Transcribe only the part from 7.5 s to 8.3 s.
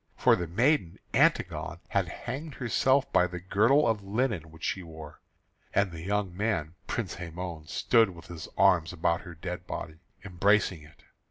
stood with